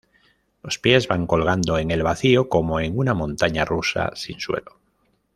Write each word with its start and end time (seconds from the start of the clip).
Los 0.63 0.79
pies 0.79 1.07
van 1.07 1.27
colgando 1.27 1.77
en 1.77 1.91
el 1.91 2.01
vacío 2.01 2.49
como 2.49 2.79
en 2.79 2.97
una 2.97 3.13
montaña 3.13 3.65
rusa 3.65 4.09
sin 4.15 4.39
suelo. 4.39 4.79